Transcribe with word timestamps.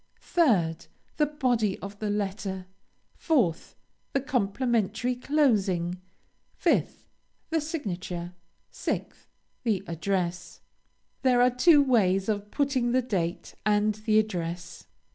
3d. 0.19 0.87
The 1.17 1.27
body 1.27 1.77
of 1.77 1.99
the 1.99 2.09
letter. 2.09 2.65
4th. 3.21 3.75
The 4.13 4.19
complimentary 4.19 5.13
closing. 5.13 6.01
5th. 6.59 7.05
The 7.51 7.61
signature. 7.61 8.33
6th. 8.73 9.27
The 9.61 9.83
address. 9.85 10.61
There 11.21 11.39
are 11.39 11.51
two 11.51 11.83
ways 11.83 12.29
of 12.29 12.49
putting 12.49 12.93
the 12.93 13.03
date, 13.03 13.53
and 13.63 13.93
the 13.93 14.17
address. 14.17 14.87